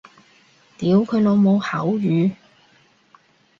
[0.79, 2.31] 屌佢老母口語